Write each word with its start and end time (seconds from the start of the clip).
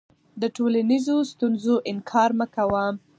د 0.41 0.43
ټولنیزو 0.55 1.15
ستونزو 1.31 1.75
انکار 1.91 2.31
مه 2.39 2.47
کوه. 2.55 2.85